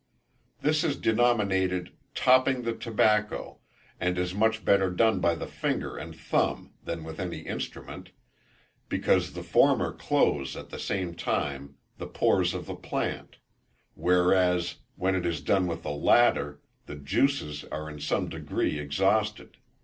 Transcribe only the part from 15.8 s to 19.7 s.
the latter, the juices are in some degree exhausted.